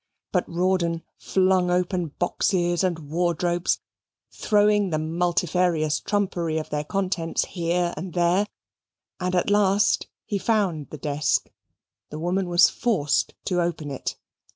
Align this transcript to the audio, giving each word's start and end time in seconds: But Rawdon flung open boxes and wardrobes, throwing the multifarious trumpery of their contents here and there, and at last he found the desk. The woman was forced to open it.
But 0.31 0.49
Rawdon 0.49 1.03
flung 1.19 1.69
open 1.69 2.07
boxes 2.17 2.83
and 2.83 3.11
wardrobes, 3.11 3.81
throwing 4.31 4.89
the 4.89 4.97
multifarious 4.97 5.99
trumpery 5.99 6.57
of 6.57 6.71
their 6.71 6.83
contents 6.83 7.45
here 7.45 7.93
and 7.95 8.11
there, 8.13 8.47
and 9.19 9.35
at 9.35 9.51
last 9.51 10.07
he 10.25 10.39
found 10.39 10.89
the 10.89 10.97
desk. 10.97 11.51
The 12.09 12.17
woman 12.17 12.49
was 12.49 12.67
forced 12.67 13.35
to 13.45 13.61
open 13.61 13.91
it. 13.91 14.17